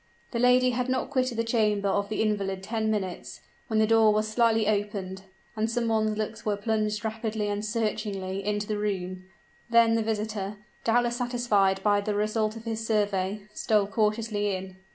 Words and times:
The 0.31 0.39
lady 0.39 0.71
had 0.71 0.89
not 0.89 1.11
quitted 1.11 1.37
the 1.37 1.43
chamber 1.43 1.87
of 1.87 2.09
the 2.09 2.23
invalid 2.23 2.63
ten 2.63 2.89
minutes, 2.89 3.41
when 3.67 3.77
the 3.77 3.85
door 3.85 4.11
was 4.11 4.27
slightly 4.27 4.67
opened; 4.67 5.21
and 5.55 5.69
some 5.69 5.87
one's 5.89 6.17
looks 6.17 6.43
were 6.43 6.57
plunged 6.57 7.05
rapidly 7.05 7.47
and 7.49 7.63
searchingly 7.63 8.43
into 8.43 8.65
the 8.65 8.79
room: 8.79 9.25
then 9.69 9.93
the 9.93 10.01
visitor, 10.01 10.57
doubtless 10.83 11.17
satisfied 11.17 11.83
by 11.83 12.01
the 12.01 12.15
result 12.15 12.55
of 12.55 12.63
his 12.63 12.83
survey, 12.83 13.43
stole 13.53 13.85
cautiously 13.85 14.55
in. 14.55 14.77